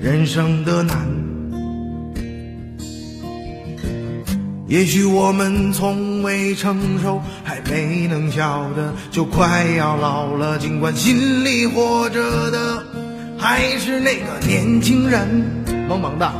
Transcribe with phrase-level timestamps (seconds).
[0.00, 0.96] 人生的难。
[4.68, 10.58] 也许我们从未成熟，还没能笑得，就快要老了。
[10.58, 12.82] 尽管心里活着的
[13.38, 15.44] 还是那个年轻人，
[15.88, 16.32] 萌萌的。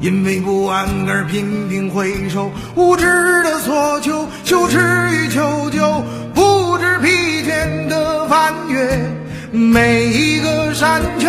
[0.00, 3.04] 因为不安而频频回首，无知
[3.44, 4.78] 的索求，羞耻
[5.12, 6.02] 与求救，
[6.34, 7.08] 不知疲
[7.48, 8.98] 倦的翻越
[9.52, 11.28] 每一个山丘，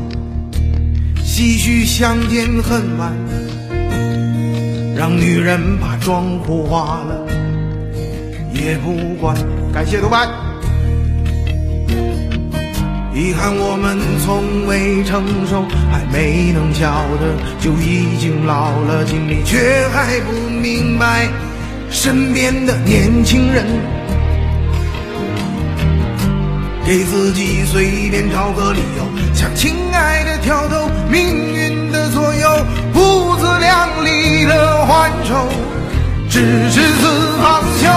[1.33, 3.13] 唏嘘相见恨晚，
[4.97, 7.25] 让女人把妆哭花了
[8.53, 9.33] 也不管。
[9.73, 10.27] 感谢独白。
[13.15, 21.29] 遗憾我们从未成熟，还没能笑得就已经老了，经历却还不明白
[21.89, 23.65] 身边的年轻人，
[26.85, 30.89] 给自己随便找个理由，向亲爱的跳头。
[31.09, 35.47] 命运的左右，不自量力的还手，
[36.29, 36.41] 直
[36.71, 37.87] 至四方休，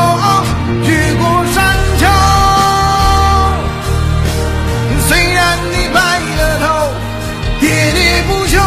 [0.87, 2.07] 越过山丘。
[5.09, 6.65] 虽然你白了头，
[7.61, 8.59] 喋喋不休，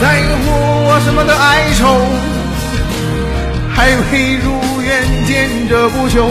[0.00, 0.42] 在乎
[0.86, 1.82] 我什么的哀愁，
[3.74, 6.30] 还未如愿见着不朽，